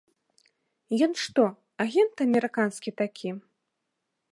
Ён 1.07 1.11
што, 1.25 1.43
агент 1.85 2.15
амерыканскі 2.27 2.89
такі? 3.05 3.29